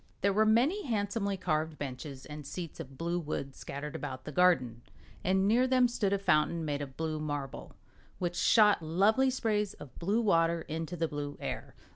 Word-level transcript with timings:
There 0.21 0.33
were 0.33 0.47
many 0.47 0.87
handsomely 0.87 1.37
carved 1.37 1.77
benches 1.77 2.25
and 2.25 2.43
seats 2.43 2.79
of 2.79 2.97
blue 2.97 3.19
wood 3.19 3.53
scattered 3.55 3.95
about 3.95 4.23
the 4.25 4.31
garden, 4.31 4.81
and 5.23 5.47
near 5.47 5.67
them 5.67 5.87
stood 5.87 6.11
a 6.11 6.17
fountain, 6.17 6.65
made 6.65 6.81
of 6.81 6.97
blue 6.97 7.19
marble, 7.19 7.75
which 8.17 8.35
shot 8.35 8.81
lovely 8.81 9.29
sprays 9.29 9.75
of 9.75 9.93
blue 9.99 10.21
water 10.21 10.61
into 10.63 10.95
the 10.97 11.07
blue 11.07 11.37
air. 11.39 11.75